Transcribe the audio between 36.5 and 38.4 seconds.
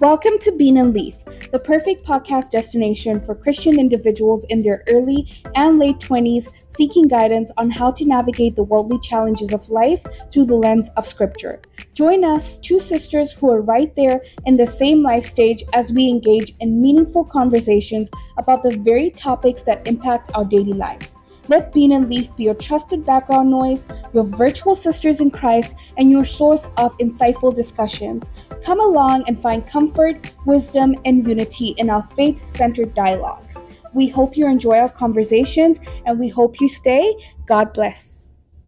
you stay. God bless.